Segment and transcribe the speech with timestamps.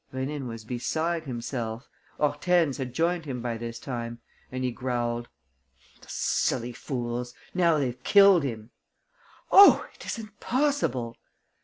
[0.11, 1.87] Rénine was beside himself.
[2.17, 4.19] Hortense had joined him by this time;
[4.51, 5.29] and he growled:
[6.01, 7.35] "The silly fools!
[7.53, 8.71] Now they've killed him!"
[9.51, 11.17] "Oh, it isn't possible!"